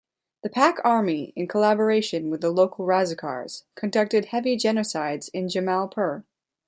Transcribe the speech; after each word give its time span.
The 0.41 0.49
Pak 0.49 0.77
army, 0.83 1.31
in 1.35 1.47
collaboration 1.47 2.31
with 2.31 2.41
the 2.41 2.49
local 2.49 2.87
razakars, 2.87 3.65
conducted 3.75 4.25
heavy 4.25 4.57
genocides 4.57 5.29
in 5.31 5.47
Jamalpur. 5.47 6.23